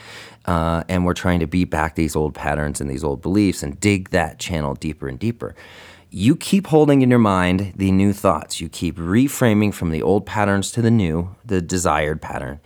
uh, 0.47 0.83
and 0.89 1.05
we're 1.05 1.15
trying 1.15 1.39
to 1.39 1.47
beat 1.47 1.71
back 1.71 1.95
these 1.95 2.17
old 2.17 2.35
patterns 2.35 2.81
and 2.81 2.91
these 2.91 3.05
old 3.05 3.23
beliefs 3.23 3.63
and 3.63 3.79
dig 3.79 4.11
that 4.11 4.39
channel 4.41 4.75
deeper 4.75 5.07
and 5.07 5.19
deeper 5.19 5.55
you 6.11 6.35
keep 6.35 6.67
holding 6.67 7.03
in 7.03 7.11
your 7.11 7.19
mind 7.19 7.73
the 7.77 7.93
new 7.93 8.13
thoughts. 8.13 8.61
You 8.61 8.69
keep 8.69 8.97
reframing 8.97 9.73
from 9.73 9.91
the 9.91 10.03
old 10.03 10.27
patterns 10.27 10.73
to 10.73 10.83
the 10.83 10.91
new, 10.91 11.35
the 11.45 11.63
desired 11.63 12.21
pattern. 12.21 12.61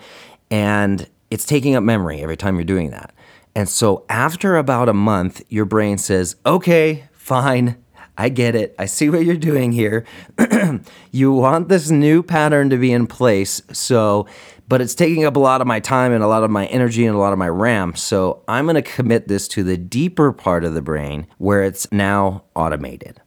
And 0.51 1.09
it's 1.31 1.45
taking 1.45 1.75
up 1.75 1.85
memory 1.85 2.23
every 2.23 2.37
time 2.37 2.57
you're 2.57 2.65
doing 2.65 2.91
that. 2.91 3.15
And 3.55 3.69
so 3.69 4.05
after 4.09 4.57
about 4.57 4.89
a 4.89 4.95
month, 4.95 5.43
your 5.49 5.65
brain 5.65 5.99
says, 5.99 6.37
okay, 6.45 7.09
fine. 7.13 7.77
I 8.17 8.29
get 8.29 8.55
it. 8.55 8.75
I 8.79 8.87
see 8.87 9.11
what 9.11 9.25
you're 9.25 9.37
doing 9.37 9.73
here. 9.73 10.07
you 11.11 11.33
want 11.33 11.69
this 11.69 11.91
new 11.91 12.23
pattern 12.23 12.71
to 12.71 12.77
be 12.77 12.93
in 12.93 13.07
place. 13.09 13.61
So, 13.73 14.27
but 14.69 14.81
it's 14.81 14.95
taking 14.95 15.25
up 15.25 15.37
a 15.37 15.41
lot 15.41 15.61
of 15.61 15.67
my 15.67 15.81
time 15.81 16.13
and 16.13 16.23
a 16.23 16.29
lot 16.29 16.45
of 16.45 16.51
my 16.51 16.67
energy 16.67 17.05
and 17.05 17.17
a 17.17 17.19
lot 17.19 17.33
of 17.33 17.39
my 17.41 17.49
RAM. 17.49 17.97
So, 17.97 18.43
I'm 18.47 18.67
going 18.67 18.77
to 18.77 18.83
commit 18.83 19.27
this 19.27 19.49
to 19.49 19.65
the 19.65 19.77
deeper 19.77 20.33
part 20.33 20.63
of 20.65 20.75
the 20.75 20.83
brain 20.83 21.27
where 21.39 21.65
it's 21.65 21.91
now 21.91 22.45
automated. 22.55 23.21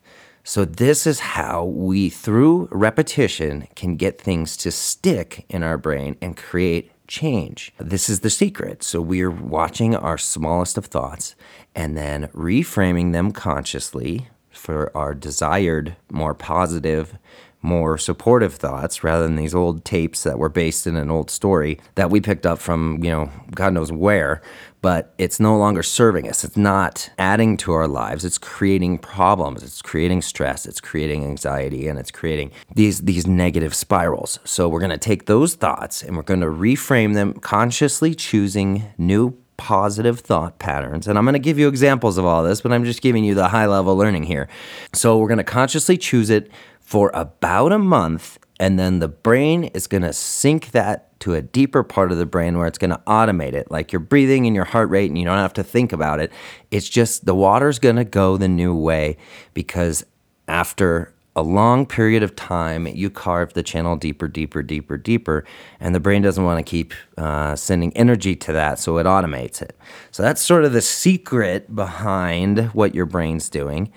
So, 0.50 0.64
this 0.64 1.06
is 1.06 1.20
how 1.20 1.66
we, 1.66 2.10
through 2.10 2.70
repetition, 2.72 3.68
can 3.76 3.98
get 3.98 4.22
things 4.22 4.56
to 4.58 4.72
stick 4.72 5.46
in 5.50 5.62
our 5.62 5.78
brain 5.78 6.16
and 6.22 6.38
create 6.38 6.90
change. 7.06 7.74
This 7.80 8.08
is 8.08 8.22
the 8.22 8.30
secret. 8.30 8.82
So, 8.82 9.02
we're 9.02 9.30
watching 9.30 9.94
our 9.94 10.18
smallest 10.18 10.78
of 10.78 10.86
thoughts 10.86 11.36
and 11.76 11.98
then 11.98 12.28
reframing 12.28 13.12
them 13.12 13.34
consciously 13.34 14.30
for 14.50 14.90
our 14.96 15.14
desired, 15.14 15.98
more 16.10 16.34
positive, 16.34 17.18
more 17.62 17.98
supportive 17.98 18.56
thoughts 18.56 19.04
rather 19.04 19.24
than 19.24 19.36
these 19.36 19.56
old 19.56 19.84
tapes 19.84 20.24
that 20.24 20.38
were 20.38 20.50
based 20.50 20.88
in 20.88 20.96
an 20.96 21.10
old 21.10 21.30
story 21.30 21.80
that 21.96 22.10
we 22.10 22.22
picked 22.22 22.46
up 22.46 22.60
from, 22.60 23.04
you 23.04 23.10
know, 23.10 23.30
God 23.54 23.74
knows 23.74 23.92
where, 23.92 24.42
but 24.82 25.14
it's 25.18 25.40
no 25.40 25.58
longer 25.58 25.82
serving 25.82 26.30
us. 26.30 26.44
It's 26.44 26.56
not 26.56 27.10
adding 27.18 27.58
to 27.58 27.74
our 27.74 27.88
lives. 27.88 28.24
It's 28.24 28.38
creating 28.38 29.00
problems. 29.00 29.64
It's 29.64 29.82
creating 29.82 30.22
stress. 30.22 30.66
It's 30.66 30.80
creating 30.80 31.26
anxiety 31.26 31.88
and 31.88 31.98
it's 31.98 32.12
creating 32.12 32.52
these 32.76 33.02
these 33.02 33.26
negative 33.26 33.74
spirals. 33.74 34.40
So 34.44 34.70
we're 34.70 34.80
going 34.80 34.92
to 34.92 34.98
take 34.98 35.26
those 35.26 35.56
thoughts 35.56 36.04
and 36.04 36.16
we're 36.16 36.24
going 36.24 36.42
to 36.42 36.48
reframe 36.48 37.16
them 37.16 37.34
consciously 37.34 38.14
choosing 38.14 38.86
new 38.98 39.36
positive 39.58 40.20
thought 40.20 40.60
patterns. 40.60 41.08
And 41.08 41.18
I'm 41.18 41.26
going 41.26 41.34
to 41.34 41.40
give 41.40 41.58
you 41.58 41.68
examples 41.68 42.18
of 42.18 42.26
all 42.26 42.44
this, 42.44 42.62
but 42.62 42.72
I'm 42.72 42.86
just 42.86 43.02
giving 43.02 43.24
you 43.24 43.34
the 43.34 43.48
high 43.50 43.66
level 43.66 43.98
learning 43.98 44.24
here. 44.24 44.48
So 44.94 45.18
we're 45.18 45.28
going 45.28 45.40
to 45.40 45.44
consciously 45.44 45.98
choose 45.98 46.30
it 46.30 46.52
for 46.88 47.12
about 47.14 47.74
a 47.74 47.78
month, 47.78 48.40
and 48.62 48.80
then 48.80 49.00
the 49.00 49.10
brain 49.10 49.66
is 49.66 49.88
going 49.88 50.04
to 50.04 50.14
sync 50.14 50.72
that 50.72 51.20
to 51.20 51.34
a 51.34 51.42
deeper 51.42 51.84
part 51.84 52.14
of 52.14 52.18
the 52.18 52.26
brain 52.26 52.58
where 52.58 52.66
it's 52.66 52.78
going 52.78 52.92
to 52.92 53.02
automate 53.06 53.52
it. 53.52 53.70
Like 53.70 53.92
you're 53.92 54.00
breathing 54.00 54.48
and 54.48 54.56
your 54.56 54.64
heart 54.64 54.90
rate, 54.90 55.10
and 55.10 55.18
you 55.18 55.26
don't 55.26 55.38
have 55.38 55.52
to 55.56 55.66
think 55.66 55.92
about 55.92 56.22
it. 56.22 56.32
It's 56.72 56.88
just 56.88 57.26
the 57.26 57.36
water's 57.36 57.78
going 57.78 57.98
to 57.98 58.06
go 58.06 58.38
the 58.38 58.48
new 58.48 58.74
way 58.74 59.18
because 59.54 60.06
after 60.48 61.14
a 61.36 61.42
long 61.42 61.86
period 61.86 62.24
of 62.24 62.38
time, 62.38 62.88
you 62.88 63.10
carve 63.10 63.52
the 63.52 63.64
channel 63.64 63.98
deeper, 63.98 64.30
deeper, 64.30 64.64
deeper, 64.64 64.98
deeper, 64.98 65.44
and 65.82 65.94
the 65.94 66.00
brain 66.00 66.22
doesn't 66.22 66.46
want 66.46 66.58
to 66.58 66.64
keep 66.64 66.94
uh, 67.18 67.54
sending 67.56 67.96
energy 67.98 68.36
to 68.36 68.54
that, 68.54 68.80
so 68.80 68.98
it 68.98 69.06
automates 69.06 69.62
it. 69.62 69.78
So 70.12 70.24
that's 70.24 70.42
sort 70.42 70.64
of 70.64 70.72
the 70.72 70.82
secret 70.82 71.76
behind 71.76 72.68
what 72.74 72.96
your 72.96 73.06
brain's 73.06 73.50
doing. 73.50 73.92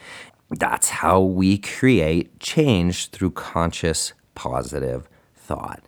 That's 0.51 0.89
how 0.89 1.21
we 1.21 1.59
create 1.59 2.41
change 2.41 3.11
through 3.11 3.31
conscious, 3.33 4.13
positive 4.35 5.09
thought. 5.37 5.83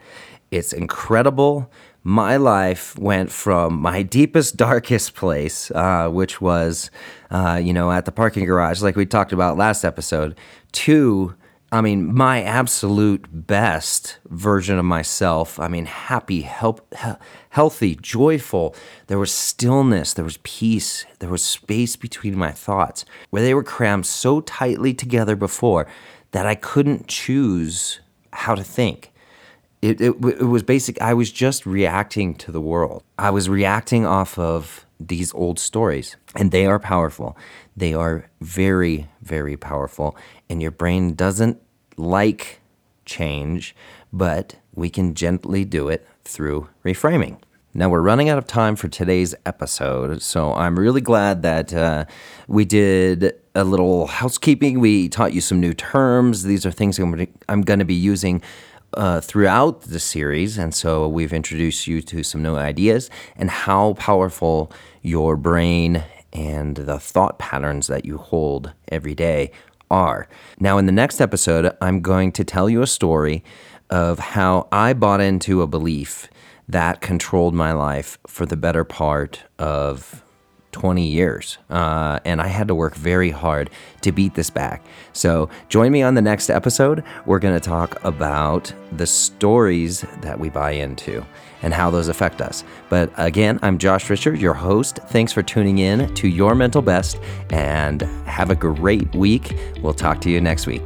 It's 0.51 0.73
incredible. 0.73 1.71
My 2.05 2.37
life 2.37 2.97
went 2.99 3.33
from 3.33 3.81
my 3.81 4.03
deepest, 4.03 4.57
darkest 4.69 5.15
place, 5.15 5.71
uh, 5.73 6.09
which 6.09 6.41
was, 6.41 6.91
uh, 7.31 7.61
you 7.63 7.73
know, 7.73 7.91
at 7.91 8.05
the 8.05 8.13
parking 8.13 8.45
garage, 8.45 8.83
like 8.83 8.97
we 8.97 9.07
talked 9.07 9.33
about 9.33 9.57
last 9.57 9.85
episode, 9.85 10.37
to 10.73 11.35
I 11.73 11.81
mean, 11.81 12.15
my 12.15 12.43
absolute 12.43 13.27
best 13.33 14.19
version 14.29 14.79
of 14.79 14.85
myself. 14.85 15.59
I 15.59 15.69
mean, 15.69 15.87
happy, 15.87 16.43
help, 16.43 16.87
he- 16.95 17.13
healthy, 17.49 17.95
joyful. 17.95 18.77
There 19.07 19.19
was 19.19 19.33
stillness, 19.33 20.13
there 20.13 20.25
was 20.25 20.37
peace, 20.43 21.07
there 21.21 21.31
was 21.31 21.43
space 21.43 21.97
between 21.97 22.37
my 22.37 22.53
thoughts 22.53 23.07
where 23.31 23.41
they 23.41 23.55
were 23.55 23.63
crammed 23.63 24.05
so 24.05 24.43
tightly 24.43 24.93
together 24.93 25.35
before 25.35 25.87
that 26.33 26.45
I 26.47 26.57
couldn't 26.57 27.09
choose 27.09 28.01
how 28.35 28.55
to 28.55 28.63
think. 28.63 29.11
It, 29.81 29.99
it, 30.01 30.15
it 30.23 30.47
was 30.47 30.63
basic. 30.63 31.01
I 31.01 31.15
was 31.15 31.33
just 31.33 31.65
reacting 31.65 32.35
to 32.37 32.53
the 32.53 32.61
world. 32.61 33.03
I 33.19 33.31
was 33.31 33.49
reacting 33.49 34.05
off 34.05 34.39
of 34.39 34.87
these 35.01 35.35
old 35.35 35.59
stories, 35.59 36.17
and 36.37 36.51
they 36.51 36.67
are 36.67 36.79
powerful. 36.79 37.37
They 37.77 37.95
are 37.95 38.31
very, 38.41 39.09
very 39.23 39.57
powerful. 39.57 40.17
And 40.53 40.61
your 40.61 40.71
brain 40.71 41.15
doesn't 41.15 41.63
like 41.97 42.61
change, 43.07 43.75
but 44.13 44.57
we 44.75 44.91
can 44.91 45.15
gently 45.15 45.65
do 45.65 45.89
it 45.89 46.07
through 46.25 46.69
reframing. 46.85 47.39
Now, 47.73 47.89
we're 47.89 48.03
running 48.03 48.29
out 48.29 48.37
of 48.37 48.47
time 48.47 48.77
for 48.77 48.89
today's 48.89 49.35
episode, 49.47 50.21
so 50.21 50.53
I'm 50.53 50.79
really 50.79 51.01
glad 51.01 51.41
that 51.41 51.73
uh, 51.73 52.05
we 52.49 52.67
did 52.67 53.33
a 53.55 53.65
little 53.65 54.09
housekeeping. 54.09 54.79
We 54.79 55.09
taught 55.09 55.33
you 55.33 55.41
some 55.41 55.59
new 55.59 55.73
terms. 55.73 56.43
These 56.43 56.67
are 56.67 56.71
things 56.71 56.99
I'm 56.99 57.63
going 57.63 57.79
to 57.79 57.87
be 57.87 57.95
using 57.95 58.43
uh, 58.93 59.23
throughout 59.23 59.81
the 59.81 59.99
series. 59.99 60.59
And 60.59 60.75
so 60.75 61.09
we've 61.09 61.33
introduced 61.33 61.87
you 61.87 62.03
to 62.03 62.23
some 62.23 62.43
new 62.43 62.57
ideas 62.57 63.09
and 63.37 63.49
how 63.49 63.95
powerful 63.95 64.71
your 65.01 65.35
brain 65.39 66.05
and 66.35 66.77
the 66.77 66.99
thought 66.99 67.39
patterns 67.39 67.87
that 67.87 68.05
you 68.05 68.19
hold 68.19 68.73
every 68.89 69.15
day 69.15 69.51
are. 69.93 70.27
Now, 70.59 70.79
in 70.79 70.87
the 70.87 70.93
next 70.93 71.21
episode, 71.21 71.71
I'm 71.81 72.01
going 72.01 72.33
to 72.33 72.45
tell 72.45 72.69
you 72.69 72.83
a 72.83 72.87
story 72.87 73.45
of 73.91 74.19
how 74.19 74.67
I 74.73 74.95
bought 74.95 75.21
into 75.21 75.63
a 75.63 75.67
belief 75.67 76.29
that 76.67 77.01
controlled 77.01 77.55
my 77.55 77.73
life 77.73 78.19
for 78.27 78.47
the 78.47 78.57
better 78.57 78.85
part 78.85 79.45
of 79.59 80.25
20 80.73 81.07
years. 81.07 81.59
Uh, 81.71 82.19
and 82.25 82.41
I 82.41 82.49
had 82.49 82.69
to 82.69 82.75
work 82.75 82.95
very 82.95 83.31
hard 83.31 83.71
to 84.01 84.13
beat 84.13 84.35
this 84.35 84.51
back. 84.51 84.85
So 85.13 85.49
join 85.69 85.93
me 85.93 86.03
on 86.03 86.15
the 86.15 86.23
next 86.23 86.51
episode. 86.51 87.05
We're 87.27 87.39
going 87.39 87.59
to 87.59 87.61
talk 87.61 88.03
about 88.05 88.73
the 88.91 89.07
stories 89.07 90.05
that 90.23 90.39
we 90.39 90.49
buy 90.51 90.73
into 90.73 91.25
and 91.63 91.73
how 91.73 91.91
those 91.91 92.09
affect 92.09 92.41
us. 92.41 92.65
But 92.89 93.13
again, 93.17 93.59
I'm 93.63 93.79
Josh 93.79 94.07
Ritcher, 94.07 94.39
your 94.39 94.55
host. 94.55 94.99
Thanks 95.09 95.33
for 95.33 95.43
tuning 95.43 95.79
in 95.79 96.13
to 96.15 96.29
Your 96.29 96.55
Mental 96.55 96.83
Best 96.83 97.21
and 97.51 98.03
have 98.27 98.51
a 98.51 98.57
great 98.57 99.15
week. 99.15 99.57
We'll 99.81 99.95
talk 99.95 100.21
to 100.23 100.31
you 100.31 100.41
next 100.41 100.67
week. 100.67 100.83